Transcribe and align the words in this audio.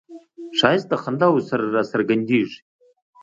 ښایست 0.59 0.87
د 0.89 0.93
خنداوو 1.03 1.45
سره 1.49 1.63
راڅرګندیږي 1.75 2.59